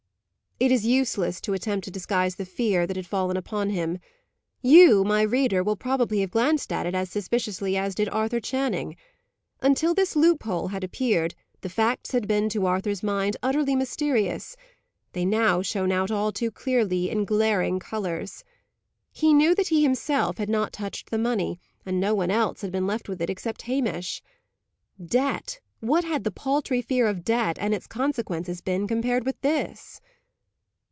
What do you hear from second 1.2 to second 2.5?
to attempt to disguise the